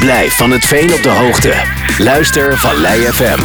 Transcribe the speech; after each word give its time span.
Blijf 0.00 0.36
van 0.36 0.50
het 0.50 0.64
veen 0.64 0.92
op 0.94 1.02
de 1.02 1.08
hoogte. 1.08 1.54
Luister 1.98 2.58
Vallei 2.58 3.00
FM. 3.00 3.38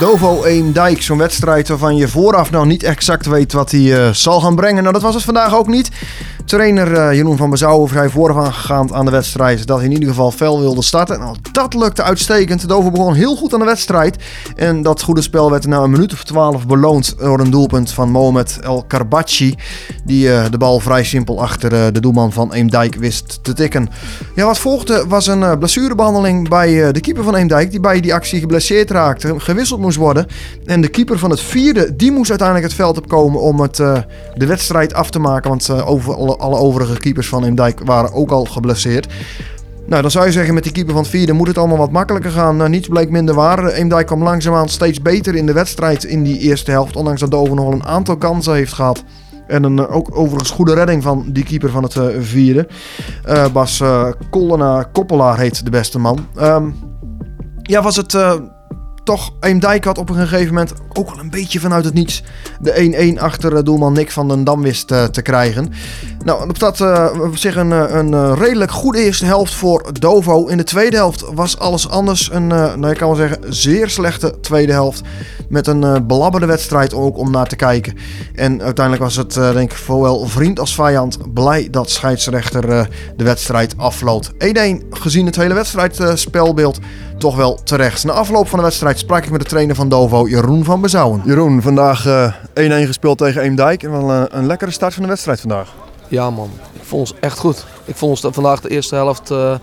Dovo 0.00 0.44
Eemdijk, 0.44 1.02
zo'n 1.02 1.18
wedstrijd 1.18 1.68
waarvan 1.68 1.96
je 1.96 2.08
vooraf 2.08 2.50
nou 2.50 2.66
niet 2.66 2.82
exact 2.82 3.26
weet 3.26 3.52
wat 3.52 3.70
hij 3.70 4.06
eh, 4.06 4.12
zal 4.12 4.40
gaan 4.40 4.56
brengen. 4.56 4.82
Nou, 4.82 4.92
dat 4.92 5.02
was 5.02 5.14
het 5.14 5.24
vandaag 5.24 5.54
ook 5.54 5.66
niet. 5.66 5.90
Trainer 6.48 6.92
eh, 6.94 7.14
Jeroen 7.14 7.36
van 7.36 7.50
Bezouwen 7.50 7.88
zei 7.88 8.10
voorafgaand 8.10 8.92
aan 8.92 9.04
de 9.04 9.10
wedstrijd 9.10 9.66
dat 9.66 9.76
hij 9.76 9.86
in 9.86 9.92
ieder 9.92 10.08
geval 10.08 10.30
fel 10.30 10.60
wilde 10.60 10.82
starten. 10.82 11.18
Nou, 11.18 11.36
dat 11.52 11.74
lukte 11.74 12.02
uitstekend. 12.02 12.68
Dovo 12.68 12.90
begon 12.90 13.14
heel 13.14 13.36
goed 13.36 13.52
aan 13.52 13.58
de 13.58 13.64
wedstrijd. 13.64 14.16
En 14.56 14.82
dat 14.82 15.02
goede 15.02 15.22
spel 15.22 15.50
werd 15.50 15.66
na 15.66 15.78
een 15.78 15.90
minuut 15.90 16.12
of 16.12 16.24
twaalf 16.24 16.66
beloond 16.66 17.18
door 17.18 17.40
een 17.40 17.50
doelpunt 17.50 17.90
van 17.90 18.10
Mohamed 18.10 18.58
El 18.60 18.84
Karbachi. 18.86 19.54
Die 20.04 20.32
eh, 20.32 20.50
de 20.50 20.58
bal 20.58 20.80
vrij 20.80 21.04
simpel 21.04 21.40
achter 21.40 21.92
de 21.92 22.00
doelman 22.00 22.32
van 22.32 22.52
Eemdijk 22.52 22.94
wist 22.94 23.38
te 23.42 23.52
tikken. 23.52 23.88
Ja, 24.34 24.44
wat 24.44 24.58
volgde 24.58 25.04
was 25.08 25.26
een 25.26 25.42
eh, 25.42 25.58
blessurebehandeling 25.58 26.48
bij 26.48 26.92
de 26.92 27.00
keeper 27.00 27.24
van 27.24 27.34
Eemdijk. 27.34 27.70
Die 27.70 27.80
bij 27.80 28.00
die 28.00 28.14
actie 28.14 28.40
geblesseerd 28.40 28.90
raakte, 28.90 29.34
gewisseld 29.40 29.80
moest 29.88 30.00
worden. 30.00 30.26
En 30.64 30.80
de 30.80 30.88
keeper 30.88 31.18
van 31.18 31.30
het 31.30 31.40
vierde, 31.40 31.96
die 31.96 32.12
moest 32.12 32.30
uiteindelijk 32.30 32.68
het 32.68 32.76
veld 32.76 32.98
opkomen 32.98 33.40
om 33.40 33.60
het, 33.60 33.80
eh, 33.80 33.98
de 34.34 34.46
wedstrijd 34.46 34.94
af 34.94 35.10
te 35.10 35.18
maken. 35.18 35.50
Want 35.50 35.68
eh, 35.68 35.88
over 35.88 36.14
alle, 36.36 36.56
overige 36.56 36.98
keepers 36.98 37.28
van 37.28 37.44
Eemdijk 37.44 37.80
waren 37.84 38.12
ook 38.12 38.30
al 38.30 38.44
geblesseerd. 38.44 39.06
Nou, 39.86 40.02
dan 40.02 40.10
zou 40.10 40.26
je 40.26 40.32
zeggen, 40.32 40.54
met 40.54 40.62
die 40.62 40.72
keeper 40.72 40.92
van 40.92 41.02
het 41.02 41.10
vierde 41.10 41.32
moet 41.32 41.46
het 41.46 41.58
allemaal 41.58 41.76
wat 41.76 41.90
makkelijker 41.90 42.30
gaan. 42.30 42.56
Nou, 42.56 42.68
niets 42.70 42.88
bleek 42.88 43.10
minder 43.10 43.34
waar. 43.34 43.64
Eemdijk 43.64 44.06
kwam 44.06 44.22
langzaamaan 44.22 44.68
steeds 44.68 45.02
beter 45.02 45.34
in 45.34 45.46
de 45.46 45.52
wedstrijd 45.52 46.04
in 46.04 46.22
die 46.22 46.38
eerste 46.38 46.70
helft. 46.70 46.96
Ondanks 46.96 47.20
dat 47.20 47.30
Dover 47.30 47.54
nog 47.54 47.64
wel 47.64 47.74
een 47.74 47.86
aantal 47.86 48.16
kansen 48.16 48.54
heeft 48.54 48.72
gehad. 48.72 49.04
En 49.46 49.62
een 49.62 49.78
eh, 49.78 49.96
ook 49.96 50.18
overigens 50.18 50.50
goede 50.50 50.74
redding 50.74 51.02
van 51.02 51.24
die 51.26 51.44
keeper 51.44 51.70
van 51.70 51.82
het 51.82 51.98
vierde. 52.18 52.68
Eh, 53.24 53.52
Bas 53.52 53.80
eh 53.80 54.08
Kollena 54.30 55.34
heet 55.34 55.64
de 55.64 55.70
beste 55.70 55.98
man. 55.98 56.26
Ehm, 56.36 56.70
ja, 57.62 57.82
was 57.82 57.96
het 57.96 58.16
toch... 59.08 59.32
Eemdijk 59.40 59.84
had 59.84 59.98
op 59.98 60.08
een 60.08 60.16
gegeven 60.16 60.54
moment 60.54 60.72
ook 60.92 61.10
wel 61.10 61.18
een 61.18 61.30
beetje 61.30 61.60
vanuit 61.60 61.84
het 61.84 61.94
niets... 61.94 62.22
de 62.60 63.14
1-1 63.16 63.20
achter 63.22 63.56
eh, 63.56 63.62
doelman 63.62 63.92
Nick 63.92 64.10
van 64.10 64.28
den 64.28 64.44
Dam 64.44 64.62
wist 64.62 64.90
eh, 64.90 65.04
te 65.04 65.22
krijgen. 65.22 65.72
Nou, 66.24 66.48
op 66.48 66.58
dat 66.58 66.80
eh, 66.80 67.08
op 67.20 67.36
zich 67.36 67.56
een, 67.56 67.70
een 67.70 68.14
eh, 68.14 68.32
redelijk 68.38 68.70
goede 68.70 68.98
eerste 68.98 69.24
helft 69.24 69.54
voor 69.54 69.86
Dovo. 69.92 70.46
In 70.46 70.56
de 70.56 70.64
tweede 70.64 70.96
helft 70.96 71.24
was 71.34 71.58
alles 71.58 71.88
anders. 71.88 72.30
Een, 72.32 72.46
nou, 72.46 72.88
je 72.88 72.94
kan 72.94 73.08
wel 73.08 73.16
zeggen, 73.16 73.54
zeer 73.54 73.90
slechte 73.90 74.40
tweede 74.40 74.72
helft. 74.72 75.02
Met 75.48 75.66
een 75.66 76.06
belabberde 76.06 76.46
wedstrijd 76.46 76.94
ook 76.94 77.18
om 77.18 77.30
naar 77.30 77.46
te 77.46 77.56
kijken. 77.56 77.94
En 78.34 78.62
uiteindelijk 78.62 79.04
was 79.04 79.16
het, 79.16 79.34
denk 79.34 79.72
ik, 79.72 79.78
zowel 79.86 80.26
vriend 80.26 80.60
als 80.60 80.74
vijand 80.74 81.34
blij 81.34 81.68
dat 81.70 81.90
scheidsrechter 81.90 82.88
de 83.16 83.24
wedstrijd 83.24 83.74
afloot. 83.76 84.32
1-1 84.32 84.36
gezien 84.90 85.26
het 85.26 85.36
hele 85.36 85.54
wedstrijdspelbeeld 85.54 86.78
toch 87.18 87.36
wel 87.36 87.60
terecht. 87.64 88.04
Na 88.04 88.12
afloop 88.12 88.48
van 88.48 88.58
de 88.58 88.64
wedstrijd 88.64 88.98
sprak 88.98 89.24
ik 89.24 89.30
met 89.30 89.40
de 89.40 89.46
trainer 89.46 89.74
van 89.74 89.88
Dovo, 89.88 90.28
Jeroen 90.28 90.64
van 90.64 90.80
Bezouwen. 90.80 91.22
Jeroen, 91.24 91.62
vandaag 91.62 92.06
eh, 92.06 92.32
1-1 92.84 92.86
gespeeld 92.86 93.18
tegen 93.18 93.42
Eemdijk. 93.42 93.82
En 93.82 93.90
wel 93.90 94.10
eh, 94.10 94.22
een 94.28 94.46
lekkere 94.46 94.70
start 94.70 94.94
van 94.94 95.02
de 95.02 95.08
wedstrijd 95.08 95.40
vandaag. 95.40 95.74
Ja 96.08 96.30
man, 96.30 96.50
ik 96.72 96.82
vond 96.82 97.10
ons 97.10 97.20
echt 97.20 97.38
goed. 97.38 97.66
Ik 97.84 97.96
vond 97.96 98.24
ons 98.24 98.34
vandaag 98.34 98.60
de 98.60 98.68
eerste 98.68 98.94
helft 98.94 99.30
eh, 99.30 99.54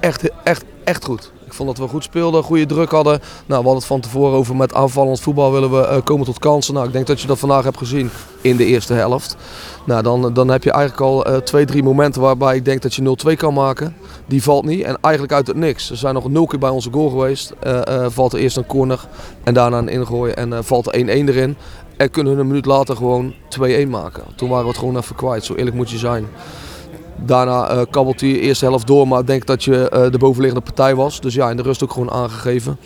echt, 0.00 0.30
echt, 0.44 0.64
echt 0.84 1.04
goed. 1.04 1.32
Ik 1.52 1.58
vond 1.58 1.76
dat 1.76 1.86
we 1.86 1.92
goed 1.92 2.04
speelden, 2.04 2.42
goede 2.42 2.66
druk 2.66 2.90
hadden. 2.90 3.20
Nou, 3.20 3.46
we 3.46 3.54
hadden 3.54 3.74
het 3.74 3.84
van 3.84 4.00
tevoren 4.00 4.38
over 4.38 4.56
met 4.56 4.74
aanvallend 4.74 5.20
voetbal 5.20 5.52
willen 5.52 5.70
we 5.70 5.86
eh, 5.86 6.02
komen 6.04 6.26
tot 6.26 6.38
kansen. 6.38 6.74
Nou, 6.74 6.86
ik 6.86 6.92
denk 6.92 7.06
dat 7.06 7.20
je 7.20 7.26
dat 7.26 7.38
vandaag 7.38 7.64
hebt 7.64 7.78
gezien 7.78 8.10
in 8.40 8.56
de 8.56 8.64
eerste 8.64 8.92
helft. 8.92 9.36
Nou, 9.86 10.02
dan, 10.02 10.32
dan 10.32 10.48
heb 10.48 10.64
je 10.64 10.70
eigenlijk 10.70 11.02
al 11.02 11.24
eh, 11.24 11.36
twee, 11.36 11.64
drie 11.64 11.82
momenten 11.82 12.20
waarbij 12.20 12.56
ik 12.56 12.64
denk 12.64 12.82
dat 12.82 12.94
je 12.94 13.16
0-2 13.30 13.36
kan 13.36 13.54
maken. 13.54 13.96
Die 14.26 14.42
valt 14.42 14.64
niet 14.64 14.82
en 14.82 14.98
eigenlijk 15.00 15.34
uit 15.34 15.46
het 15.46 15.56
niks. 15.56 15.90
Er 15.90 15.96
zijn 15.96 16.14
nog 16.14 16.28
nul 16.28 16.46
keer 16.46 16.58
bij 16.58 16.70
onze 16.70 16.92
goal 16.92 17.08
geweest. 17.08 17.52
Eh, 17.60 18.06
valt 18.08 18.32
er 18.32 18.38
eerst 18.38 18.56
een 18.56 18.66
corner 18.66 19.06
en 19.44 19.54
daarna 19.54 19.78
een 19.78 19.88
ingooien 19.88 20.36
en 20.36 20.64
valt 20.64 20.86
er 20.86 20.94
1-1 20.94 21.28
erin. 21.28 21.56
En 21.96 22.10
kunnen 22.10 22.32
hun 22.32 22.40
een 22.40 22.48
minuut 22.48 22.66
later 22.66 22.96
gewoon 22.96 23.34
2-1 23.48 23.88
maken. 23.88 24.22
Toen 24.36 24.48
waren 24.48 24.64
we 24.64 24.70
het 24.70 24.78
gewoon 24.78 24.96
even 24.96 25.16
kwijt, 25.16 25.44
zo 25.44 25.54
eerlijk 25.54 25.76
moet 25.76 25.90
je 25.90 25.98
zijn. 25.98 26.26
Daarna 27.24 27.68
eh, 27.68 27.80
kabbelt 27.90 28.20
hij 28.20 28.32
de 28.32 28.40
eerste 28.40 28.64
helft 28.64 28.86
door, 28.86 29.08
maar 29.08 29.20
ik 29.20 29.26
denk 29.26 29.46
dat 29.46 29.64
je 29.64 29.88
eh, 29.88 30.10
de 30.10 30.18
bovenliggende 30.18 30.64
partij 30.64 30.94
was. 30.94 31.20
Dus 31.20 31.34
ja, 31.34 31.50
in 31.50 31.56
de 31.56 31.62
rust 31.62 31.82
ook 31.82 31.92
gewoon 31.92 32.10
aangegeven. 32.10 32.78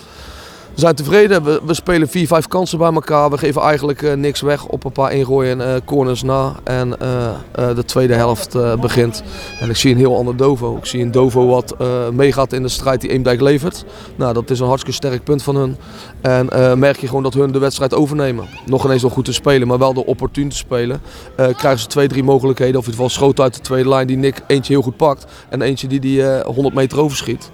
We 0.76 0.82
zijn 0.82 0.94
tevreden. 0.94 1.44
We, 1.44 1.60
we 1.64 1.74
spelen 1.74 2.08
vier, 2.08 2.26
vijf 2.26 2.48
kansen 2.48 2.78
bij 2.78 2.92
elkaar. 2.92 3.30
We 3.30 3.38
geven 3.38 3.62
eigenlijk 3.62 4.02
eh, 4.02 4.12
niks 4.12 4.40
weg 4.40 4.66
op 4.66 4.84
een 4.84 4.92
paar 4.92 5.12
ingooien 5.12 5.60
en 5.60 5.74
eh, 5.74 5.80
corners 5.84 6.22
na. 6.22 6.54
En 6.64 7.00
eh, 7.00 7.74
de 7.74 7.84
tweede 7.84 8.14
helft 8.14 8.56
begint. 8.80 9.22
En 9.60 9.70
ik 9.70 9.76
zie 9.76 9.92
een 9.92 9.98
heel 9.98 10.16
ander 10.16 10.36
Dovo. 10.36 10.76
Ik 10.76 10.86
zie 10.86 11.02
een 11.02 11.10
Dovo 11.10 11.46
wat 11.46 11.76
meegaat 12.12 12.52
in 12.52 12.62
de 12.62 12.68
strijd 12.68 13.00
die 13.00 13.10
Eemdijk 13.10 13.40
levert. 13.40 13.84
Nou, 14.16 14.32
dat 14.32 14.50
is 14.50 14.60
een 14.60 14.66
hartstikke 14.66 14.96
sterk 14.96 15.24
punt 15.24 15.42
van 15.42 15.56
hun. 15.56 15.76
En 16.20 16.78
merk 16.78 16.96
je 16.96 17.06
gewoon 17.06 17.22
dat 17.22 17.34
hun 17.34 17.52
de 17.52 17.58
wedstrijd 17.58 17.94
overnemen. 17.94 18.46
Nog 18.66 18.84
ineens 18.84 19.02
wel 19.02 19.10
goed 19.10 19.24
te 19.24 19.32
spelen, 19.32 19.68
maar 19.68 19.78
wel 19.78 19.94
door 19.94 20.04
opportun 20.04 20.48
te 20.48 20.56
spelen. 20.56 21.00
krijgen 21.36 21.78
ze 21.78 21.86
twee, 21.86 22.08
drie 22.08 22.24
mogelijkheden. 22.24 22.78
Of 22.78 22.86
in 22.86 22.90
ieder 22.90 23.04
geval 23.04 23.20
schoten 23.20 23.44
uit 23.44 23.54
de 23.54 23.60
tweede 23.60 23.88
lijn 23.88 24.06
die 24.06 24.16
Nick 24.16 24.42
eentje 24.46 24.72
heel 24.72 24.82
goed 24.82 24.96
pakt. 24.96 25.24
En 25.48 25.62
eentje 25.62 25.86
die 25.86 26.00
die 26.00 26.28
eh, 26.28 26.46
100 26.46 26.74
meter 26.74 27.00
overschiet. 27.00 27.50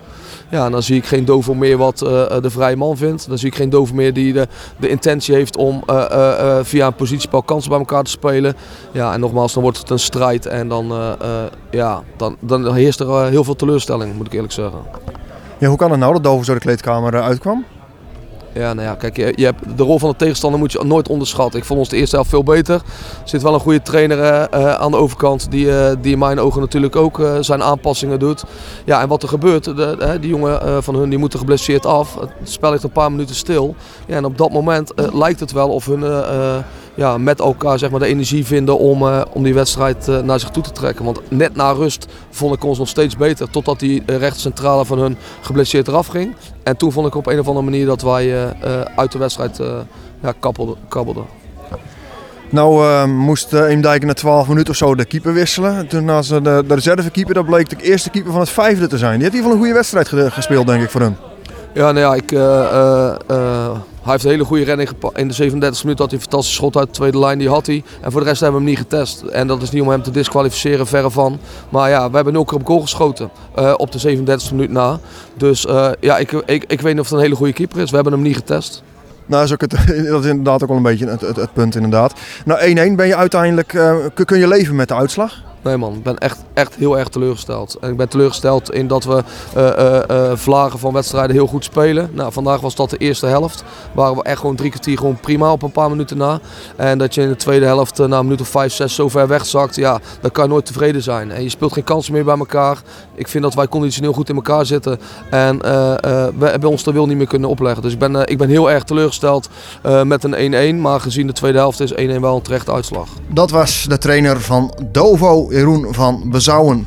Ja, 0.49 0.65
en 0.65 0.73
dan 0.73 0.83
zie 0.83 0.97
ik 0.97 1.07
geen 1.07 1.25
Dovo 1.25 1.55
meer 1.55 1.77
wat 1.77 2.03
eh, 2.03 2.41
de 2.41 2.51
vrije 2.51 2.77
man 2.77 2.97
vindt. 2.97 3.29
Dan 3.29 3.39
zie 3.39 3.49
ik 3.49 3.55
geen 3.57 3.71
Dovo 3.71 3.95
meer 3.95 4.13
die 4.13 4.33
de, 4.33 4.49
de 4.77 4.89
intentie 4.89 5.35
heeft 5.35 5.57
om 5.57 5.83
eh, 5.87 6.11
eh, 6.11 6.59
eh, 6.59 6.65
via 6.65 6.87
een 6.87 6.95
positiespel 6.95 7.43
kansen 7.43 7.71
bij 7.71 7.79
elkaar 7.79 8.03
te 8.03 8.11
spelen. 8.11 8.57
Ja, 8.93 9.13
en 9.13 9.21
nogmaals, 9.21 9.53
dan 9.53 9.63
wordt 9.63 9.79
het 9.79 9.91
een 9.91 9.99
strijd. 9.99 10.47
En 10.47 10.69
dan, 10.69 10.91
eh, 10.91 11.13
eh, 11.21 11.51
ja, 11.71 12.03
dan, 12.17 12.37
dan 12.41 12.75
heerst 12.75 13.01
er 13.01 13.09
eh, 13.09 13.27
heel 13.27 13.45
veel 13.45 13.57
teleurstelling, 13.57 14.15
moet 14.17 14.27
ik 14.27 14.33
eerlijk 14.33 14.53
zeggen. 14.53 14.79
Ja, 15.59 15.69
hoe 15.69 15.77
kan 15.77 15.91
het 15.91 16.01
nou 16.01 16.13
dat 16.13 16.25
Dovo 16.25 16.43
zo 16.43 16.55
de 16.55 16.61
kleedkamer 16.61 17.15
eh, 17.15 17.25
uitkwam? 17.25 17.65
Ja, 18.55 18.75
nou 18.75 18.89
ja, 18.89 18.95
kijk, 18.95 19.17
je, 19.17 19.33
je 19.37 19.45
hebt 19.45 19.77
de 19.77 19.83
rol 19.83 19.99
van 19.99 20.11
de 20.11 20.17
tegenstander 20.17 20.61
moet 20.61 20.73
je 20.73 20.85
nooit 20.85 21.09
onderschatten. 21.09 21.59
Ik 21.59 21.65
vond 21.65 21.79
ons 21.79 21.89
de 21.89 21.97
eerste 21.97 22.15
helft 22.15 22.31
veel 22.31 22.43
beter. 22.43 22.75
Er 22.75 22.83
zit 23.25 23.43
wel 23.43 23.55
een 23.55 23.61
goede 23.61 23.83
trainer 23.83 24.19
eh, 24.21 24.43
eh, 24.51 24.75
aan 24.75 24.91
de 24.91 24.97
overkant 24.97 25.51
die, 25.51 25.79
eh, 25.79 25.97
die 26.01 26.13
in 26.13 26.19
mijn 26.19 26.41
ogen 26.41 26.61
natuurlijk 26.61 26.97
ook 26.97 27.23
zijn 27.41 27.63
aanpassingen 27.63 28.19
doet. 28.19 28.45
Ja, 28.85 29.01
en 29.01 29.09
wat 29.09 29.23
er 29.23 29.29
gebeurt, 29.29 29.65
de, 29.65 30.17
die 30.21 30.31
jongen 30.31 30.83
van 30.83 30.95
hun 30.95 31.09
die 31.09 31.19
moeten 31.19 31.39
geblesseerd 31.39 31.87
af. 31.87 32.15
Het 32.21 32.31
spel 32.43 32.71
ligt 32.71 32.83
een 32.83 32.93
paar 32.93 33.11
minuten 33.11 33.35
stil. 33.35 33.75
Ja, 34.07 34.17
en 34.17 34.25
op 34.25 34.39
dat 34.39 34.51
moment 34.51 34.93
lijkt 35.13 35.41
het 35.41 35.53
wel 35.53 35.69
of 35.69 35.87
hun 35.87 36.05
ja, 36.95 37.19
met 37.19 37.41
elkaar 37.41 37.79
zeg 37.79 37.91
maar, 37.91 38.01
de 38.01 38.07
energie 38.07 38.47
vinden 38.47 38.79
om, 38.79 39.03
eh, 39.09 39.21
om 39.33 39.43
die 39.43 39.55
wedstrijd 39.55 40.09
eh, 40.09 40.19
naar 40.19 40.41
zich 40.41 40.51
toe 40.51 40.63
te 40.63 40.73
trekken. 40.73 41.05
Want 41.05 41.21
net 41.31 41.57
na 41.57 41.71
rust 41.71 42.07
vond 42.31 42.55
ik 42.55 42.65
ons 42.65 42.79
nog 42.79 42.89
steeds 42.89 43.17
beter. 43.17 43.51
Totdat 43.51 43.79
die 43.79 44.03
rechtscentrale 44.07 44.85
van 44.85 44.99
hun 44.99 45.17
geblesseerd 45.41 45.89
eraf 45.89 46.07
ging. 46.07 46.35
En 46.63 46.77
toen 46.77 46.93
vond 46.93 47.07
ik 47.07 47.15
op 47.15 47.27
een 47.27 47.39
of 47.41 47.47
andere 47.47 47.65
manier 47.65 47.87
dat 47.87 48.03
wij 48.03 48.45
eh, 48.45 48.81
uit 48.97 49.13
de 49.13 49.19
wedstrijd 49.19 49.61
ja, 50.23 50.33
kabbelden. 50.41 50.77
kabbelden. 50.89 51.25
Nou 52.51 53.07
moest 53.09 53.53
Eemdijk 53.53 54.05
na 54.05 54.13
12 54.13 54.49
minuten 54.49 54.71
of 54.71 54.77
zo 54.77 54.95
de 54.95 55.05
keeper 55.05 55.33
wisselen. 55.33 55.87
Toen 55.89 56.09
als 56.09 56.29
de, 56.29 56.41
de 56.43 56.75
reservekeeper, 56.75 57.35
dat 57.35 57.47
bleek 57.47 57.69
de 57.69 57.77
eerste 57.85 58.11
keeper 58.11 58.31
van 58.33 58.41
het 58.41 58.51
vijfde 58.51 58.87
te 58.87 58.99
zijn. 58.99 59.13
Die 59.19 59.23
heeft 59.23 59.35
in 59.35 59.43
ieder 59.43 59.51
geval 59.51 59.53
een 59.53 59.59
goede 59.59 59.75
wedstrijd 59.75 60.09
ge- 60.09 60.31
gespeeld, 60.31 60.67
denk 60.67 60.83
ik, 60.83 60.91
voor 60.91 61.01
hem. 61.01 61.17
Ja, 61.75 61.93
nou 61.93 61.99
ja, 61.99 62.15
ik, 62.15 62.31
hij 64.03 64.13
heeft 64.13 64.25
een 64.25 64.31
hele 64.31 64.45
goede 64.45 64.65
redding 64.65 64.89
gepakt. 64.89 65.19
In 65.19 65.29
de 65.29 65.35
37 65.35 65.83
minuten 65.83 66.03
had 66.05 66.13
hij 66.13 66.23
een 66.23 66.29
fantastisch 66.31 66.57
schot 66.57 66.77
uit 66.77 66.87
de 66.87 66.93
tweede 66.93 67.19
lijn, 67.19 67.39
die 67.39 67.49
had 67.49 67.67
hij. 67.67 67.83
En 68.01 68.13
voor 68.13 68.21
de 68.21 68.27
rest 68.27 68.41
hebben 68.41 68.61
we 68.61 68.67
hem 68.67 68.75
niet 68.77 68.85
getest. 68.85 69.23
En 69.23 69.47
dat 69.47 69.63
is 69.63 69.71
niet 69.71 69.83
om 69.83 69.89
hem 69.89 70.03
te 70.03 70.11
disqualificeren, 70.11 70.87
verre 70.87 71.11
van. 71.11 71.39
Maar 71.69 71.91
ja, 71.91 72.09
we 72.11 72.15
hebben 72.15 72.33
nul 72.33 72.45
keer 72.45 72.59
op 72.59 72.67
goal 72.67 72.81
geschoten 72.81 73.31
eh, 73.55 73.75
op 73.77 73.93
de 73.93 73.99
37 73.99 74.51
minuut 74.51 74.71
na. 74.71 74.99
Dus 75.37 75.67
eh, 75.67 75.91
ja, 76.01 76.19
ik, 76.19 76.33
ik, 76.33 76.65
ik 76.67 76.81
weet 76.81 76.93
niet 76.93 77.01
of 77.01 77.09
het 77.09 77.19
een 77.19 77.25
hele 77.25 77.35
goede 77.35 77.53
keeper 77.53 77.81
is. 77.81 77.89
We 77.89 77.95
hebben 77.95 78.13
hem 78.13 78.23
niet 78.23 78.37
getest. 78.37 78.83
Nou, 79.27 79.45
is 79.45 79.53
ook 79.53 79.61
het, 79.61 79.71
dat 80.09 80.25
is 80.25 80.31
inderdaad 80.31 80.63
ook 80.63 80.69
wel 80.69 80.77
een 80.77 80.83
beetje 80.83 81.07
het, 81.07 81.21
het, 81.21 81.53
punt, 81.53 81.75
inderdaad. 81.75 82.13
Nou, 82.45 82.91
1-1 82.93 82.95
ben 82.97 83.07
je 83.07 83.17
uiteindelijk... 83.17 83.75
eh, 83.75 83.97
kun 84.25 84.39
je 84.39 84.49
leven 84.49 84.77
met 84.77 84.89
de 84.89 84.95
uitslag? 84.95 85.52
Nee 85.63 85.77
man, 85.77 85.95
ik 85.95 86.03
ben 86.03 86.19
echt, 86.19 86.39
echt 86.55 86.75
heel 86.75 86.99
erg 86.99 87.09
teleurgesteld. 87.09 87.77
En 87.81 87.91
ik 87.91 87.97
ben 87.97 88.09
teleurgesteld 88.09 88.73
in 88.73 88.87
dat 88.87 89.05
we 89.05 89.23
eh, 89.55 90.31
vlagen 90.35 90.79
van 90.79 90.93
wedstrijden 90.93 91.37
heel 91.37 91.47
goed 91.47 91.65
spelen. 91.65 92.11
Nou, 92.13 92.33
vandaag 92.33 92.61
was 92.61 92.75
dat 92.75 92.91
de 92.91 92.97
eerste 92.97 93.27
helft. 93.27 93.65
Waren 93.93 94.17
we 94.17 94.23
echt 94.23 94.41
gewoon 94.41 94.57
drie 94.57 94.71
kwartier 94.71 94.99
gewoon 94.99 95.21
prima 95.21 95.53
op 95.53 95.63
een 95.63 95.73
paar 95.73 95.91
minuten 95.91 96.17
na. 96.17 96.41
En 96.77 96.99
dat 96.99 97.15
je 97.15 97.23
in 97.23 97.29
de 97.29 97.37
tweede 97.37 97.67
helft 97.67 97.99
na 97.99 98.19
een 98.19 98.25
minuut 98.25 98.41
of 98.41 98.49
vijf, 98.49 98.73
zes 98.73 98.95
zo 98.95 99.09
ver 99.09 99.29
wegzakt. 99.29 99.77
Ja, 99.77 100.01
dan 100.21 100.31
kan 100.31 100.45
je 100.45 100.51
nooit 100.51 100.67
tevreden 100.67 101.03
zijn. 101.03 101.31
En 101.31 101.43
je 101.43 101.49
speelt 101.49 101.73
geen 101.73 101.85
kansen 101.85 102.13
meer 102.13 102.25
bij 102.25 102.39
elkaar. 102.39 102.83
Ik 103.15 103.29
vind 103.29 103.45
dat 103.45 103.55
wij 103.55 103.69
conditioneel 103.69 104.13
goed 104.13 104.29
in 104.29 104.35
elkaar 104.35 104.67
zitten. 104.67 105.01
En 105.31 105.59
we 106.39 106.47
hebben 106.47 106.71
ons 106.71 106.85
de 106.85 106.93
wil 106.93 107.07
niet 107.07 107.17
meer 107.17 107.27
kunnen 107.27 107.49
opleggen. 107.49 107.83
Dus 107.83 107.93
ik 107.93 107.99
ben, 107.99 108.27
ik 108.27 108.39
ben 108.39 108.49
heel 108.49 108.71
erg 108.71 108.83
teleurgesteld 108.85 109.49
met 110.05 110.25
een 110.25 110.77
1-1. 110.77 110.81
Maar 110.81 111.01
gezien 111.01 111.27
de 111.27 111.33
tweede 111.33 111.59
helft 111.59 111.81
is 111.81 111.93
1-1 111.93 111.97
wel 112.21 112.37
een 112.37 112.43
terechte 112.43 112.73
uitslag. 112.73 113.09
Dat 113.29 113.51
was 113.51 113.87
de 113.89 113.99
trainer 113.99 114.41
van 114.41 114.75
Dovo, 114.93 115.51
Jeroen 115.53 115.95
van 115.95 116.31
Bezouwen. 116.31 116.87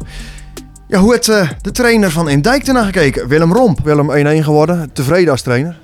Ja, 0.87 0.99
hoe 0.99 1.11
heeft 1.11 1.29
eh, 1.29 1.49
de 1.61 1.71
trainer 1.71 2.11
van 2.11 2.27
Eemdijk 2.27 2.67
ernaar 2.67 2.85
gekeken? 2.85 3.27
Willem 3.27 3.53
Romp, 3.53 3.79
Willem 3.83 4.41
1-1 4.41 4.43
geworden. 4.43 4.89
Tevreden 4.93 5.31
als 5.31 5.41
trainer? 5.41 5.77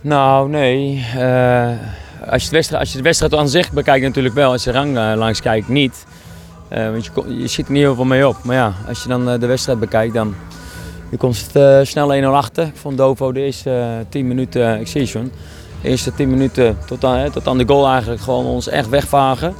Nou, 0.00 0.48
nee. 0.48 1.06
Eh, 1.16 1.68
als, 2.30 2.42
je 2.42 2.48
de 2.48 2.54
wedstrijd, 2.54 2.82
als 2.82 2.90
je 2.90 2.96
de 2.96 3.02
wedstrijd 3.02 3.34
aan 3.34 3.48
zich 3.48 3.72
bekijkt 3.72 4.04
natuurlijk 4.04 4.34
wel. 4.34 4.50
Als 4.50 4.64
je 4.64 4.72
rang 4.72 4.96
eh, 4.96 5.12
langs 5.16 5.40
kijkt 5.40 5.68
niet. 5.68 6.04
Want 6.68 7.04
je, 7.04 7.10
je 7.38 7.46
ziet 7.46 7.66
er 7.66 7.72
niet 7.72 7.82
heel 7.82 7.94
veel 7.94 8.04
mee 8.04 8.28
op. 8.28 8.36
Maar 8.44 8.56
ja, 8.56 8.74
als 8.88 9.02
je 9.02 9.08
dan 9.08 9.38
de 9.40 9.46
wedstrijd 9.46 9.78
bekijkt, 9.80 10.14
dan 10.14 10.34
je 11.10 11.16
komt 11.16 11.46
het 11.52 11.88
snel 11.88 12.22
1-0 12.22 12.24
achter. 12.24 12.66
Ik 12.66 12.76
vond 12.76 12.96
Dovo 12.96 13.32
de 13.32 13.40
eerste 13.40 13.70
eh, 13.70 14.06
10 14.08 14.28
minuten, 14.28 14.80
ik 14.80 14.86
zie 14.86 15.12
de 15.12 15.28
eerste 15.82 16.14
10 16.14 16.30
minuten 16.30 16.78
tot 16.86 17.04
aan, 17.04 17.30
tot 17.30 17.46
aan 17.46 17.58
de 17.58 17.66
goal 17.66 17.88
eigenlijk 17.88 18.22
gewoon 18.22 18.44
ons 18.44 18.68
echt 18.68 18.88
wegvagen. 18.88 19.54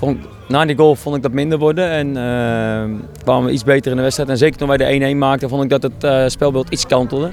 Vond, 0.00 0.18
na 0.48 0.64
die 0.64 0.76
goal 0.76 0.94
vond 0.94 1.16
ik 1.16 1.22
dat 1.22 1.32
minder 1.32 1.58
worden 1.58 1.90
en 1.90 2.08
eh, 2.08 3.06
kwamen 3.22 3.44
we 3.44 3.52
iets 3.52 3.64
beter 3.64 3.90
in 3.90 3.96
de 3.96 4.02
wedstrijd. 4.02 4.28
En 4.28 4.38
zeker 4.38 4.58
toen 4.58 4.68
wij 4.68 4.76
de 4.76 5.12
1-1 5.14 5.16
maakten, 5.16 5.48
vond 5.48 5.62
ik 5.62 5.70
dat 5.70 5.82
het 5.82 6.04
eh, 6.04 6.24
spelbeeld 6.26 6.70
iets 6.70 6.86
kantelde. 6.86 7.30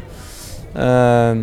Ehm, 0.74 1.38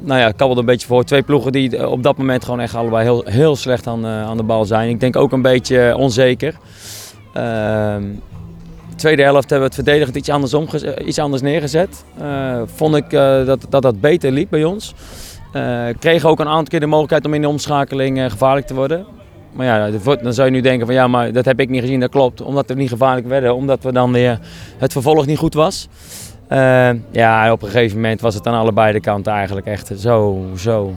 nou 0.00 0.20
ja, 0.20 0.30
kabbelde 0.30 0.60
een 0.60 0.66
beetje 0.66 0.86
voor. 0.86 1.04
Twee 1.04 1.22
ploegen 1.22 1.52
die 1.52 1.76
eh, 1.76 1.90
op 1.90 2.02
dat 2.02 2.16
moment 2.16 2.44
gewoon 2.44 2.60
echt 2.60 2.74
allebei 2.74 3.02
heel, 3.02 3.24
heel 3.24 3.56
slecht 3.56 3.86
aan, 3.86 4.04
eh, 4.04 4.22
aan 4.22 4.36
de 4.36 4.42
bal 4.42 4.64
zijn. 4.64 4.88
Ik 4.88 5.00
denk 5.00 5.16
ook 5.16 5.32
een 5.32 5.42
beetje 5.42 5.96
onzeker. 5.96 6.54
Ehm, 7.34 8.02
de 8.90 8.96
tweede 8.96 9.22
helft 9.22 9.50
hebben 9.50 9.68
we 9.68 9.74
het 9.74 9.84
verdedigend 9.84 10.16
iets 10.16 10.28
anders, 10.28 10.82
eh, 10.82 11.06
iets 11.06 11.18
anders 11.18 11.42
neergezet. 11.42 12.04
Eh, 12.18 12.62
vond 12.74 12.96
ik 12.96 13.12
eh, 13.12 13.46
dat, 13.46 13.66
dat 13.68 13.82
dat 13.82 14.00
beter 14.00 14.32
liep 14.32 14.50
bij 14.50 14.64
ons. 14.64 14.94
Eh 15.52 15.86
kregen 15.98 16.28
ook 16.28 16.40
een 16.40 16.48
aantal 16.48 16.64
keer 16.64 16.80
de 16.80 16.86
mogelijkheid 16.86 17.26
om 17.26 17.34
in 17.34 17.40
de 17.40 17.48
omschakeling 17.48 18.18
eh, 18.18 18.30
gevaarlijk 18.30 18.66
te 18.66 18.74
worden. 18.74 19.06
Maar 19.54 19.66
ja, 19.66 19.98
dan 20.22 20.34
zou 20.34 20.48
je 20.48 20.54
nu 20.54 20.60
denken 20.60 20.86
van 20.86 20.94
ja, 20.94 21.08
maar 21.08 21.32
dat 21.32 21.44
heb 21.44 21.60
ik 21.60 21.68
niet 21.68 21.80
gezien, 21.80 22.00
dat 22.00 22.10
klopt. 22.10 22.40
Omdat 22.40 22.68
we 22.68 22.74
niet 22.74 22.88
gevaarlijk 22.88 23.26
werden, 23.26 23.54
omdat 23.54 23.82
we 23.82 23.92
dan 23.92 24.12
weer 24.12 24.38
het 24.78 24.92
vervolg 24.92 25.26
niet 25.26 25.38
goed 25.38 25.54
was. 25.54 25.88
Eh, 26.48 26.90
ja, 27.10 27.52
op 27.52 27.62
een 27.62 27.68
gegeven 27.68 27.96
moment 27.96 28.20
was 28.20 28.34
het 28.34 28.46
aan 28.46 28.54
allebei 28.54 28.92
de 28.92 29.00
kanten 29.00 29.32
eigenlijk 29.32 29.66
echt 29.66 29.90
zo, 29.96 30.44
zo 30.56 30.94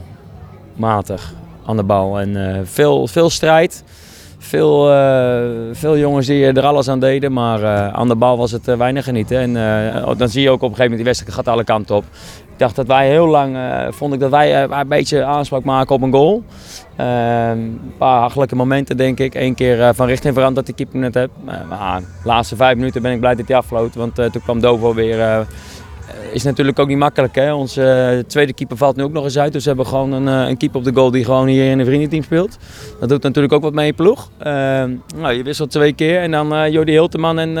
matig 0.74 1.34
aan 1.66 1.76
de 1.76 1.82
bal. 1.82 2.20
En 2.20 2.54
eh, 2.54 2.60
veel, 2.64 3.06
veel 3.06 3.30
strijd. 3.30 3.84
Veel, 4.40 4.92
eh, 4.92 5.42
veel 5.72 5.98
jongens 5.98 6.26
die 6.26 6.46
er 6.46 6.66
alles 6.66 6.88
aan 6.88 7.00
deden, 7.00 7.32
maar 7.32 7.62
eh, 7.62 7.88
aan 7.94 8.08
de 8.08 8.14
bal 8.16 8.36
was 8.38 8.50
het 8.50 8.68
eh, 8.68 8.76
weinig 8.76 9.04
genieten. 9.04 9.38
En 9.38 9.56
eh, 9.96 10.10
dan 10.16 10.28
zie 10.28 10.42
je 10.42 10.50
ook 10.50 10.62
op 10.62 10.70
een 10.70 10.76
gegeven 10.76 10.90
moment 10.90 10.96
die 10.96 11.04
wedstrijd 11.04 11.34
gaat 11.34 11.48
alle 11.48 11.64
kanten 11.64 11.96
op. 11.96 12.04
Ik 12.52 12.58
dacht 12.64 12.76
dat 12.76 12.86
wij 12.86 13.08
heel 13.08 13.26
lang, 13.26 13.56
eh, 13.56 13.86
vond 13.90 14.14
ik 14.14 14.20
dat 14.20 14.30
wij 14.30 14.62
eh, 14.64 14.78
een 14.78 14.88
beetje 14.88 15.24
aanspraak 15.24 15.64
maken 15.64 15.94
op 15.94 16.02
een 16.02 16.12
goal. 16.12 16.42
Eh, 16.96 17.48
een 17.50 17.92
paar 17.98 18.20
hachelijke 18.20 18.56
momenten 18.56 18.96
denk 18.96 19.18
ik. 19.20 19.34
Eén 19.34 19.54
keer 19.54 19.82
eh, 19.82 19.88
van 19.92 20.06
richting 20.06 20.34
veranderd 20.34 20.66
dat 20.66 20.76
die 20.76 20.84
keeper 20.86 21.00
net 21.10 21.14
heb. 21.14 21.30
Eh, 21.46 21.54
maar 21.68 22.00
de 22.00 22.06
laatste 22.24 22.56
vijf 22.56 22.76
minuten 22.76 23.02
ben 23.02 23.12
ik 23.12 23.20
blij 23.20 23.34
dat 23.34 23.48
hij 23.48 23.56
afvloot, 23.56 23.94
want 23.94 24.18
eh, 24.18 24.26
toen 24.30 24.42
kwam 24.42 24.60
Dovo 24.60 24.94
weer... 24.94 25.46
is 26.32 26.42
natuurlijk 26.42 26.78
ook 26.78 26.88
niet 26.88 26.98
makkelijk. 26.98 27.34
Hè? 27.34 27.52
Onze 27.52 27.82
eh, 27.82 28.24
tweede 28.24 28.52
keeper 28.52 28.76
valt 28.76 28.96
nu 28.96 29.02
ook 29.02 29.12
nog 29.12 29.24
eens 29.24 29.38
uit. 29.38 29.52
Dus 29.52 29.62
we 29.62 29.68
hebben 29.68 29.86
gewoon 29.86 30.12
een, 30.12 30.28
eh, 30.28 30.48
een 30.48 30.56
keeper 30.56 30.78
op 30.78 30.84
de 30.84 30.94
goal 30.94 31.10
die 31.10 31.24
gewoon 31.24 31.46
hier 31.46 31.70
in 31.70 31.78
een 31.78 31.84
vriendenteam 31.86 32.22
speelt. 32.22 32.56
Dat 33.00 33.08
doet 33.08 33.22
natuurlijk 33.22 33.54
ook 33.54 33.62
wat 33.62 33.72
mee 33.72 33.86
in 33.86 33.94
ploeg. 33.94 34.30
Eh, 34.38 34.52
nou, 35.16 35.32
je 35.32 35.42
wisselt 35.42 35.70
twee 35.70 35.92
keer 35.92 36.20
en 36.20 36.30
dan 36.30 36.54
eh 36.54 36.72
Jordi 36.72 36.92
Hilteman 36.92 37.38
en, 37.38 37.56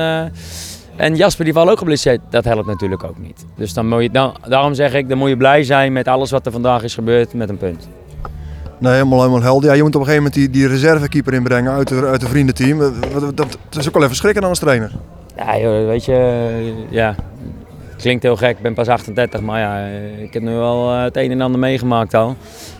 en 0.96 1.16
Jasper 1.16 1.44
die 1.44 1.54
vallen 1.54 1.72
ook 1.72 1.78
geblesseerd. 1.78 2.20
Dat 2.30 2.44
helpt 2.44 2.66
natuurlijk 2.66 3.04
ook 3.04 3.18
niet. 3.18 3.46
Dus 3.56 3.72
dan 3.72 3.88
moet 3.88 4.02
je, 4.02 4.10
dan, 4.10 4.36
daarom 4.48 4.74
zeg 4.74 4.94
ik, 4.94 5.08
dan 5.08 5.18
moet 5.18 5.28
je 5.28 5.36
blij 5.36 5.64
zijn 5.64 5.92
met 5.92 6.08
alles 6.08 6.30
wat 6.30 6.46
er 6.46 6.52
vandaag 6.52 6.82
is 6.82 6.94
gebeurd 6.94 7.34
met 7.34 7.48
een 7.48 7.58
punt. 7.58 7.88
Nee, 8.78 8.92
helemaal, 8.92 9.18
helemaal 9.18 9.42
helder. 9.42 9.70
Ja, 9.70 9.76
je 9.76 9.82
moet 9.82 9.94
op 9.94 10.00
een 10.00 10.06
gegeven 10.06 10.24
moment 10.24 10.52
die, 10.52 10.60
die 10.60 10.68
reservekeeper 10.68 11.34
inbrengen 11.34 11.72
uit, 11.72 11.88
de, 11.88 12.06
uit 12.06 12.20
de 12.20 12.28
vriendenteam. 12.28 12.78
Dat, 12.78 13.36
dat, 13.36 13.36
dat 13.36 13.80
is 13.80 13.88
ook 13.88 13.94
wel 13.94 14.02
even 14.02 14.16
schrikken 14.16 14.40
dan 14.40 14.50
als 14.50 14.58
trainer. 14.58 14.92
Ja, 15.36 15.58
joh, 15.58 15.86
weet 15.86 16.04
je, 16.04 16.86
ja, 16.90 17.14
klinkt 17.98 18.22
heel 18.22 18.36
gek. 18.36 18.56
Ik 18.56 18.62
ben 18.62 18.74
pas 18.74 18.88
38, 18.88 19.40
maar 19.40 19.60
ja, 19.60 19.86
eh, 19.86 20.22
ik 20.22 20.32
heb 20.32 20.42
nu 20.42 20.54
wel 20.54 20.92
eh, 20.92 21.02
het 21.02 21.16
een 21.16 21.30
en 21.30 21.40
ander 21.40 21.60
meegemaakt 21.60 22.14
al. 22.14 22.36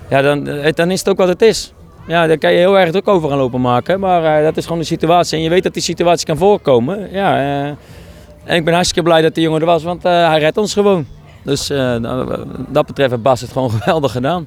Ja, 0.09 0.23
dan, 0.23 0.49
eh, 0.49 0.73
dan 0.73 0.91
is 0.91 0.99
het 0.99 1.09
ook 1.09 1.17
wat 1.17 1.29
het 1.29 1.43
is. 1.43 1.73
Ja, 2.07 2.27
daar 2.27 2.39
kan 2.39 2.53
je 2.53 2.59
heel 2.59 2.79
erg 2.79 2.91
druk 2.91 3.09
over 3.09 3.29
gaan 3.29 3.39
lopen 3.39 3.61
maken. 3.61 4.01
Maar 4.01 4.43
dat 4.43 4.57
is 4.57 4.65
gewoon 4.65 4.79
de 4.79 4.85
situatie. 4.85 5.37
En 5.37 5.45
je 5.45 5.51
weet 5.51 5.63
dat 5.63 5.73
die 5.73 5.83
situatie 5.83 6.27
kan 6.27 6.37
voorkomen. 6.37 7.09
Ja, 7.13 7.37
en 8.45 8.57
ik 8.57 8.65
ben 8.65 8.75
hartstikke 8.75 9.09
blij 9.09 9.23
dat 9.23 9.35
die 9.35 9.45
jongen 9.45 9.61
er 9.61 9.67
was, 9.67 9.83
want 9.83 10.03
hij 10.03 10.39
redt 10.39 10.57
ons 10.57 10.73
gewoon. 10.73 11.07
Dus 11.43 11.69
nou, 11.69 12.45
dat 12.69 12.87
betreft 12.87 13.11
heeft 13.11 13.23
Bas 13.23 13.41
het 13.41 13.53
gewoon 13.53 13.71
geweldig 13.81 14.13
gedaan. 14.13 14.47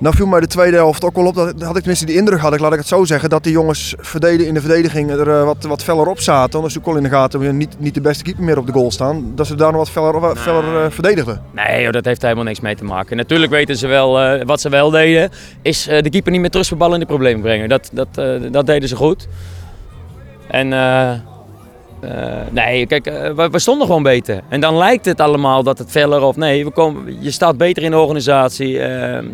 Nou 0.00 0.14
viel 0.14 0.26
mij 0.26 0.40
de 0.40 0.46
tweede 0.46 0.76
helft 0.76 1.04
ook 1.04 1.14
wel 1.14 1.26
op. 1.26 1.34
Dat 1.34 1.62
had 1.62 1.76
ik 1.76 1.76
tenminste 1.76 2.06
die 2.06 2.16
indruk, 2.16 2.40
had 2.40 2.54
ik, 2.54 2.60
laat 2.60 2.72
ik 2.72 2.78
het 2.78 2.88
zo 2.88 3.04
zeggen, 3.04 3.28
dat 3.28 3.42
die 3.42 3.52
jongens 3.52 3.94
in 4.22 4.54
de 4.54 4.60
verdediging 4.60 5.10
er 5.10 5.30
eh, 5.30 5.44
wat, 5.44 5.64
wat 5.64 5.82
feller 5.82 6.06
op 6.06 6.20
zaten. 6.20 6.62
Ook 6.62 6.86
al 6.86 6.96
in 6.96 7.02
de 7.02 7.08
gaten 7.08 7.56
niet, 7.56 7.76
niet 7.78 7.94
de 7.94 8.00
beste 8.00 8.24
keeper 8.24 8.44
meer 8.44 8.58
op 8.58 8.66
de 8.66 8.72
goal 8.72 8.90
staan. 8.90 9.32
Dat 9.34 9.46
ze 9.46 9.54
daar 9.54 9.72
nog 9.72 9.80
wat 9.80 9.90
feller, 9.90 10.20
wat 10.20 10.38
feller 10.38 10.84
eh, 10.84 10.90
verdedigden. 10.90 11.42
Nee, 11.50 11.82
joh, 11.82 11.92
dat 11.92 12.04
heeft 12.04 12.22
helemaal 12.22 12.44
niks 12.44 12.60
mee 12.60 12.76
te 12.76 12.84
maken. 12.84 13.16
Natuurlijk 13.16 13.52
weten 13.52 13.76
ze 13.76 13.86
wel, 13.86 14.20
eh, 14.20 14.44
wat 14.44 14.60
ze 14.60 14.68
wel 14.68 14.90
deden, 14.90 15.30
is 15.62 15.86
eh, 15.86 16.02
de 16.02 16.10
keeper 16.10 16.32
niet 16.32 16.66
voor 16.66 16.76
ballen 16.76 16.94
in 16.94 17.00
de 17.00 17.06
problemen 17.06 17.42
brengen. 17.42 17.68
Dat, 17.68 17.90
dat, 17.92 18.08
eh, 18.14 18.34
dat 18.50 18.66
deden 18.66 18.88
ze 18.88 18.96
goed. 18.96 19.28
En 20.48 20.68
eh, 22.00 22.10
nee, 22.50 22.86
kijk, 22.86 23.06
eh, 23.06 23.34
we, 23.34 23.48
we 23.50 23.58
stonden 23.58 23.86
gewoon 23.86 24.02
beter. 24.02 24.40
En 24.48 24.60
dan 24.60 24.76
lijkt 24.76 25.04
het 25.04 25.20
allemaal 25.20 25.62
dat 25.62 25.78
het 25.78 25.90
feller 25.90 26.22
of 26.22 26.36
nee, 26.36 26.64
we 26.64 26.70
komen, 26.70 27.22
je 27.22 27.30
staat 27.30 27.56
beter 27.56 27.82
in 27.82 27.90
de 27.90 27.98
organisatie. 27.98 28.80
eh, 28.80 29.24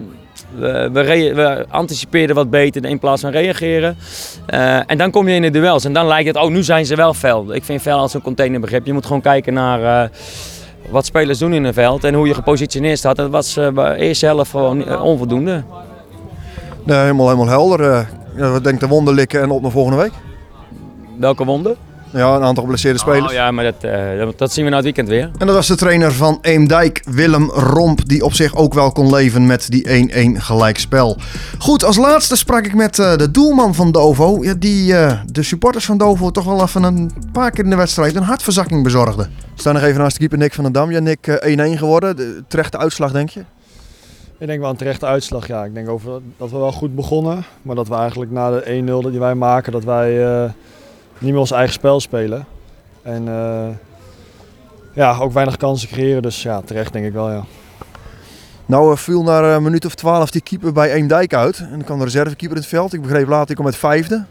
we, 0.54 0.90
we, 0.92 1.32
we 1.34 1.66
anticipeerden 1.68 2.36
wat 2.36 2.50
beter 2.50 2.84
in 2.84 2.98
plaats 2.98 3.20
van 3.20 3.30
reageren. 3.30 3.96
Eh, 4.46 4.90
en 4.90 4.98
dan 4.98 5.10
kom 5.10 5.28
je 5.28 5.34
in 5.34 5.42
de 5.42 5.50
duels 5.50 5.84
en 5.84 5.92
dan 5.92 6.06
lijkt 6.06 6.26
het, 6.26 6.36
oh 6.36 6.50
nu 6.50 6.62
zijn 6.62 6.86
ze 6.86 6.96
wel 6.96 7.14
fel. 7.14 7.54
Ik 7.54 7.64
vind 7.64 7.82
fel 7.82 7.98
als 7.98 8.14
een 8.14 8.22
containerbegrip. 8.22 8.86
Je 8.86 8.92
moet 8.92 9.06
gewoon 9.06 9.20
kijken 9.20 9.54
naar... 9.54 10.10
wat 10.90 11.06
spelers 11.06 11.38
doen 11.38 11.52
in 11.52 11.64
een 11.64 11.74
veld 11.74 12.04
en 12.04 12.14
hoe 12.14 12.26
je 12.26 12.34
gepositioneerd 12.34 12.98
staat. 12.98 13.16
Dat 13.16 13.30
was 13.30 13.54
bij 13.54 13.94
de 13.94 13.96
eerste 13.96 14.26
helft 14.26 14.50
gewoon 14.50 15.00
onvoldoende. 15.00 15.64
Nee, 16.84 16.98
helemaal, 16.98 17.26
helemaal 17.26 17.48
helder. 17.48 18.08
we 18.34 18.60
denken 18.62 18.88
de 18.88 18.94
wonden 18.94 19.14
likken 19.14 19.42
en 19.42 19.50
op 19.50 19.62
naar 19.62 19.70
volgende 19.70 19.98
week. 19.98 20.12
Welke 21.18 21.44
wonden? 21.44 21.76
Ja, 22.14 22.34
een 22.36 22.42
aantal 22.42 22.62
geblesseerde 22.62 22.98
spelers. 22.98 23.26
Oh, 23.26 23.32
ja, 23.32 23.50
maar 23.50 23.64
dat, 23.64 23.74
eh, 23.80 24.18
dat- 24.18 24.38
dat 24.38 24.52
zien 24.52 24.64
we 24.64 24.70
na 24.70 24.76
het 24.76 24.84
weekend 24.84 25.08
weer. 25.08 25.30
En 25.38 25.46
dat 25.46 25.56
was 25.56 25.66
de 25.66 25.76
trainer 25.76 26.12
van 26.12 26.38
Eemdijk, 26.40 27.02
Willem 27.10 27.50
Romp, 27.50 28.08
die 28.08 28.24
op 28.24 28.32
zich 28.32 28.54
ook 28.56 28.74
wel 28.74 28.92
kon 28.92 29.10
leven 29.14 29.46
met 29.46 29.70
die 29.70 29.92
1-1 29.92 30.40
gelijkspel. 30.40 31.16
Goed, 31.58 31.84
als 31.84 31.96
laatste 31.96 32.36
sprak 32.36 32.64
ik 32.66 32.74
met 32.74 32.98
eh, 32.98 33.16
de 33.16 33.30
doelman 33.30 33.74
van 33.74 33.92
Dovo, 33.92 34.38
ja, 34.44 34.54
die 34.58 34.96
eh, 34.96 35.20
de 35.26 35.42
supporters 35.42 35.84
van 35.84 35.98
Dovo 35.98 36.30
toch 36.30 36.44
wel 36.44 36.62
even 36.62 36.82
een 36.82 37.10
paar 37.32 37.50
keer 37.50 37.64
in 37.64 37.70
de 37.70 37.76
wedstrijd 37.76 38.16
een 38.16 38.22
hartverzakking 38.22 38.82
bezorgde. 38.82 39.22
We 39.22 39.60
staan 39.60 39.74
nog 39.74 39.82
even 39.82 40.00
naast 40.00 40.12
de 40.12 40.18
keeper 40.18 40.38
Nick 40.38 40.54
van 40.54 40.64
der 40.64 40.72
Dam. 40.72 40.90
Ja, 40.90 41.00
Nick, 41.00 41.26
eh, 41.26 41.50
1-1 41.52 41.78
geworden. 41.78 42.16
De 42.16 42.44
terechte 42.48 42.78
uitslag, 42.78 43.12
denk 43.12 43.28
je? 43.30 43.40
Ik 44.38 44.46
denk 44.46 44.60
wel 44.60 44.70
een 44.70 44.76
terechte 44.76 45.06
uitslag. 45.06 45.46
Ja. 45.46 45.64
Ik 45.64 45.74
denk 45.74 45.88
over, 45.88 46.20
dat 46.36 46.50
we 46.50 46.58
wel 46.58 46.72
goed 46.72 46.94
begonnen. 46.94 47.44
Maar 47.62 47.74
dat 47.76 47.88
we 47.88 47.94
eigenlijk 47.94 48.30
na 48.30 48.50
de 48.50 48.70
1-0 48.70 49.10
die 49.10 49.20
wij 49.20 49.34
maken, 49.34 49.72
dat 49.72 49.84
wij 49.84 50.24
eh, 50.24 50.50
niet 51.18 51.30
meer 51.30 51.40
ons 51.40 51.50
eigen 51.50 51.72
spel 51.72 52.00
spelen. 52.00 52.46
En 53.02 53.28
eh, 53.28 53.68
ja, 54.92 55.18
ook 55.18 55.32
weinig 55.32 55.56
kansen 55.56 55.88
creëren. 55.88 56.22
Dus 56.22 56.42
ja, 56.42 56.60
terecht 56.60 56.92
denk 56.92 57.06
ik 57.06 57.12
wel 57.12 57.30
ja. 57.30 57.44
Nou 58.66 58.92
eh, 58.92 58.96
viel 58.96 59.22
na 59.22 59.42
een 59.54 59.62
minuut 59.62 59.84
of 59.84 59.94
twaalf 59.94 60.30
die 60.30 60.40
keeper 60.42 60.72
bij 60.72 60.92
Eemdijk 60.92 61.34
uit. 61.34 61.58
En 61.58 61.70
dan 61.70 61.84
kwam 61.84 61.98
de 61.98 62.04
reservekeeper 62.04 62.56
in 62.56 62.62
het 62.62 62.70
veld. 62.70 62.92
Ik 62.92 63.02
begreep 63.02 63.28
later, 63.28 63.50
ik 63.50 63.56
kom 63.56 63.64
met 63.64 63.76
vijfde. 63.76 64.24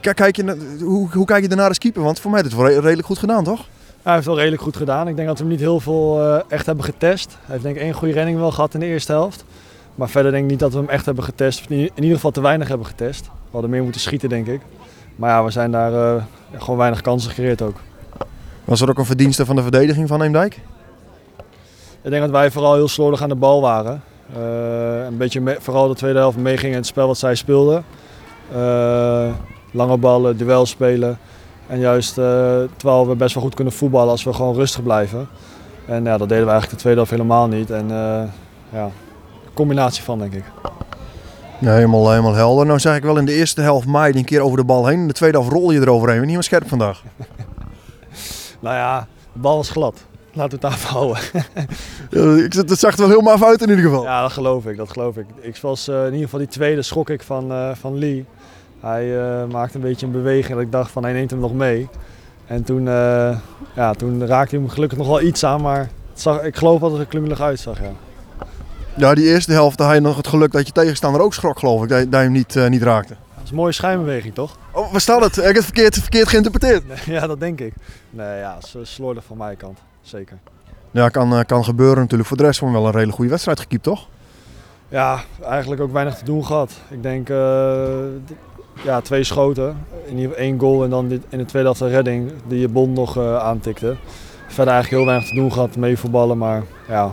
K- 0.00 0.14
kijk 0.14 0.36
je, 0.36 0.76
hoe, 0.82 1.08
hoe 1.12 1.26
kijk 1.26 1.42
je 1.42 1.48
daarnaar 1.48 1.68
als 1.68 1.78
keeper? 1.78 2.02
Want 2.02 2.20
voor 2.20 2.30
mij 2.30 2.40
is 2.40 2.46
het 2.46 2.56
wel 2.56 2.66
re- 2.68 2.80
redelijk 2.80 3.06
goed 3.06 3.18
gedaan, 3.18 3.44
toch? 3.44 3.64
Hij 4.02 4.14
heeft 4.14 4.26
wel 4.26 4.36
redelijk 4.36 4.62
goed 4.62 4.76
gedaan. 4.76 5.08
Ik 5.08 5.16
denk 5.16 5.28
dat 5.28 5.36
we 5.36 5.42
hem 5.42 5.52
niet 5.52 5.60
heel 5.62 5.80
veel 5.80 6.20
eh, 6.22 6.40
echt 6.48 6.66
hebben 6.66 6.84
getest. 6.84 7.28
Hij 7.40 7.50
heeft 7.52 7.62
denk 7.62 7.76
ik 7.76 7.82
één 7.82 7.92
goede 7.92 8.14
redding 8.14 8.38
wel 8.38 8.50
gehad 8.50 8.74
in 8.74 8.80
de 8.80 8.86
eerste 8.86 9.12
helft. 9.12 9.44
Maar 9.94 10.08
verder 10.08 10.30
denk 10.32 10.44
ik 10.44 10.50
niet 10.50 10.58
dat 10.60 10.72
we 10.72 10.78
hem 10.78 10.88
echt 10.88 11.06
hebben 11.06 11.24
getest. 11.24 11.60
Of 11.60 11.70
in 11.70 11.78
ieder 11.94 12.14
geval 12.14 12.30
te 12.30 12.40
weinig 12.40 12.68
hebben 12.68 12.86
getest. 12.86 13.24
We 13.24 13.30
hadden 13.50 13.70
meer 13.70 13.82
moeten 13.82 14.00
schieten 14.00 14.28
denk 14.28 14.46
ik. 14.46 14.60
Maar 15.16 15.30
ja, 15.30 15.44
we 15.44 15.50
zijn 15.50 15.70
daar 15.70 15.92
eh, 16.16 16.22
gewoon 16.56 16.78
weinig 16.78 17.00
kansen 17.00 17.30
gecreëerd 17.30 17.62
ook. 17.62 17.76
Was 18.64 18.80
er 18.80 18.88
ook 18.88 18.98
een 18.98 19.04
verdienste 19.04 19.44
van 19.46 19.56
de 19.56 19.62
verdediging 19.62 20.08
van 20.08 20.22
Eemdijk? 20.22 20.60
Ik 22.02 22.10
denk 22.12 22.22
dat 22.22 22.30
wij 22.30 22.50
vooral 22.50 22.74
heel 22.74 22.88
slordig 22.88 23.22
aan 23.22 23.28
de 23.28 23.34
bal 23.34 23.60
waren. 23.60 24.02
Eh, 24.36 25.04
een 25.04 25.16
beetje 25.16 25.40
me- 25.40 25.56
vooral 25.60 25.88
de 25.88 25.94
tweede 25.94 26.18
helft 26.18 26.36
meegingen 26.38 26.70
in 26.72 26.76
het 26.78 26.86
spel 26.86 27.06
wat 27.06 27.18
zij 27.18 27.34
speelden. 27.34 27.84
Eh, 28.52 29.28
lange 29.72 29.96
ballen, 29.96 30.36
duel 30.36 30.66
spelen. 30.66 31.18
En 31.66 31.78
juist 31.78 32.14
terwijl 32.76 33.08
we 33.08 33.14
best 33.16 33.34
wel 33.34 33.42
goed 33.42 33.54
kunnen 33.54 33.72
voetballen 33.72 34.10
als 34.10 34.24
we 34.24 34.32
gewoon 34.32 34.54
rustig 34.54 34.82
blijven. 34.82 35.28
En 35.86 36.04
ja, 36.04 36.16
dat 36.18 36.28
deden 36.28 36.44
we 36.44 36.50
eigenlijk 36.50 36.70
de 36.70 36.76
tweede 36.76 36.98
helft 36.98 37.10
helemaal 37.10 37.46
niet. 37.48 37.70
En 37.70 37.88
ja, 38.72 38.82
een 38.84 38.90
combinatie 39.54 40.02
van 40.02 40.18
denk 40.18 40.32
ik. 40.32 40.44
Ja, 41.60 41.72
helemaal, 41.72 42.10
helemaal 42.10 42.34
helder. 42.34 42.66
Nou 42.66 42.78
zeg 42.78 42.96
ik 42.96 43.02
wel 43.02 43.18
in 43.18 43.24
de 43.24 43.32
eerste 43.32 43.60
helft 43.60 43.86
maai 43.86 44.14
een 44.14 44.24
keer 44.24 44.40
over 44.40 44.56
de 44.56 44.64
bal 44.64 44.86
heen. 44.86 45.00
In 45.00 45.06
de 45.06 45.12
tweede 45.12 45.38
helft 45.38 45.52
rol 45.52 45.70
je 45.70 45.80
eroverheen. 45.80 46.20
Niet 46.20 46.30
meer 46.30 46.42
scherp 46.42 46.68
vandaag. 46.68 47.02
Nou 48.60 48.76
ja, 48.76 49.06
de 49.32 49.38
bal 49.38 49.56
was 49.56 49.70
glad. 49.70 50.04
Laten 50.32 50.60
we 50.60 50.66
het 50.66 50.80
daar 50.80 50.90
houden. 50.90 51.18
Ja, 52.10 52.20
het 52.60 52.78
zag 52.78 52.92
er 52.92 53.00
wel 53.00 53.08
heel 53.08 53.20
maf 53.20 53.42
uit 53.42 53.62
in 53.62 53.68
ieder 53.68 53.84
geval. 53.84 54.02
Ja, 54.02 54.22
dat 54.22 54.32
geloof 54.32 54.66
ik. 54.66 54.76
Dat 54.76 54.90
geloof 54.90 55.16
ik. 55.16 55.26
ik 55.40 55.56
was, 55.56 55.88
eh, 55.88 55.98
in 55.98 56.04
ieder 56.04 56.22
geval 56.22 56.38
die 56.38 56.48
tweede 56.48 56.82
schrok 56.82 57.10
ik 57.10 57.22
van, 57.22 57.52
eh, 57.52 57.70
van 57.74 57.98
Lee. 57.98 58.24
Hij 58.80 59.18
eh, 59.18 59.44
maakte 59.50 59.76
een 59.76 59.82
beetje 59.82 60.06
een 60.06 60.12
beweging 60.12 60.54
dat 60.54 60.62
ik 60.62 60.72
dacht 60.72 60.90
van 60.90 61.02
hij 61.02 61.12
neemt 61.12 61.30
hem 61.30 61.40
nog 61.40 61.54
mee. 61.54 61.88
En 62.46 62.64
toen, 62.64 62.84
ja, 63.74 63.92
toen 63.96 64.26
raakte 64.26 64.54
hij 64.54 64.64
hem 64.64 64.68
gelukkig 64.74 64.98
nog 64.98 65.06
wel 65.06 65.20
iets 65.20 65.44
aan, 65.44 65.60
maar 65.60 65.78
het 66.10 66.20
zag, 66.20 66.42
ik 66.42 66.56
geloof 66.56 66.80
dat 66.80 66.90
het 66.90 67.00
er 67.00 67.06
klungelig 67.06 67.40
uitzag. 67.40 67.80
Ja. 67.80 67.92
Ja, 68.96 69.14
die 69.14 69.24
eerste 69.28 69.52
helft 69.52 69.78
had 69.78 69.94
je 69.94 70.00
nog 70.00 70.16
het 70.16 70.26
geluk 70.26 70.52
dat 70.52 70.66
je 70.66 70.72
tegenstander 70.72 71.20
ook 71.20 71.34
schrok, 71.34 71.58
geloof 71.58 71.82
ik. 71.82 71.88
Dat 71.88 71.98
je, 71.98 72.08
dat 72.08 72.18
je 72.20 72.24
hem 72.24 72.32
niet, 72.34 72.56
eh, 72.56 72.66
niet 72.68 72.82
raakte. 72.82 73.14
is 73.44 73.50
een 73.50 73.56
mooie 73.56 73.72
schijnbeweging, 73.72 74.34
toch? 74.34 74.56
Oh, 74.72 74.90
waar 74.92 75.00
staat 75.00 75.20
het? 75.24 75.36
Ik 75.36 75.42
heb 75.44 75.54
het 75.54 75.64
verkeerd, 75.64 75.94
verkeerd 75.98 76.28
geïnterpreteerd. 76.28 76.82
ja, 77.06 77.26
dat 77.26 77.40
denk 77.40 77.60
ik. 77.60 77.72
Nee, 78.10 78.38
ja, 78.38 78.56
s- 78.60 78.76
slordig 78.82 79.24
van 79.24 79.36
mijn 79.36 79.56
kant. 79.56 79.78
Zeker. 80.02 80.38
Ja, 80.90 81.08
kan, 81.08 81.32
eh, 81.34 81.40
kan 81.46 81.64
gebeuren 81.64 81.98
natuurlijk. 81.98 82.28
Voor 82.28 82.36
de 82.36 82.42
rest 82.42 82.58
gewoon 82.58 82.74
wel 82.74 82.84
een 82.84 82.90
redelijk 82.92 83.14
goede 83.16 83.30
wedstrijd 83.30 83.60
gekiept, 83.60 83.82
toch? 83.82 84.06
Ja, 84.88 85.20
eigenlijk 85.42 85.80
ook 85.80 85.92
weinig 85.92 86.14
te 86.14 86.24
doen 86.24 86.44
gehad. 86.44 86.72
Ik 86.90 87.02
denk 87.02 87.28
eh, 87.28 87.86
ja, 88.84 89.00
twee 89.00 89.24
schoten, 89.24 89.76
in 90.06 90.16
ieder 90.16 90.28
geval 90.30 90.44
één 90.44 90.58
goal 90.60 90.84
en 90.84 90.90
dan 90.90 91.10
in 91.10 91.38
de 91.38 91.44
tweede 91.44 91.68
helft 91.68 91.80
een 91.80 91.88
redding 91.88 92.32
die 92.48 92.58
je 92.60 92.68
bond 92.68 92.94
nog 92.94 93.16
eh, 93.16 93.36
aantikte. 93.38 93.96
Verder 94.46 94.72
eigenlijk 94.74 94.88
heel 95.02 95.04
weinig 95.12 95.28
te 95.28 95.34
doen 95.34 95.52
gehad, 95.52 95.76
mee 95.76 95.98
voetballen, 95.98 96.38
maar 96.38 96.62
ja, 96.88 97.10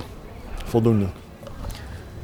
voldoende. 0.66 1.06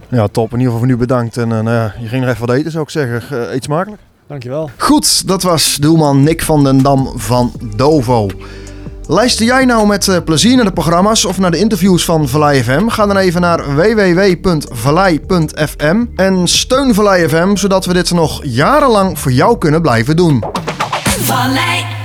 Ja, 0.10 0.28
top. 0.28 0.54
In 0.54 0.60
ieder 0.60 0.74
geval 0.74 0.78
voor 0.78 0.88
nu 0.88 0.98
bedankt. 0.98 1.38
En 1.38 1.52
eh, 1.52 1.60
nou 1.60 1.76
ja, 1.76 1.94
je 2.00 2.08
ging 2.08 2.22
nog 2.22 2.30
even 2.34 2.48
wat 2.48 2.56
eten, 2.56 2.72
zou 2.72 2.84
ik 2.84 2.90
zeggen. 2.90 3.48
Eh, 3.48 3.54
eet 3.54 3.64
smakelijk. 3.64 4.02
Dankjewel. 4.28 4.70
Goed, 4.78 5.28
dat 5.28 5.44
was 5.44 5.76
doelman 5.76 6.24
Nick 6.24 6.42
van 6.42 6.64
den 6.64 6.82
Dam 6.82 7.12
van 7.16 7.52
Dovo. 7.76 8.28
Luister 9.08 9.46
jij 9.46 9.66
nou 9.66 9.88
met 9.88 10.08
eh, 10.08 10.18
plezier 10.26 10.56
naar 10.56 10.66
de 10.66 10.72
programma's 10.72 11.26
of 11.26 11.40
naar 11.40 11.52
de 11.52 11.58
interviews 11.58 12.06
van 12.06 12.28
Vallei 12.28 12.64
FM? 12.64 12.88
Ga 12.88 13.06
dan 13.06 13.18
even 13.18 13.42
naar 13.42 13.76
www.vallei.fm 13.76 16.06
en 16.16 16.48
steun 16.48 16.94
Vallei 16.94 17.28
FM, 17.28 17.56
zodat 17.56 17.86
we 17.86 17.94
dit 17.94 18.12
nog 18.12 18.40
jarenlang 18.44 19.20
voor 19.20 19.32
jou 19.32 19.58
kunnen 19.58 19.82
blijven 19.82 20.16
doen. 20.16 20.44
Vallei 21.04 21.99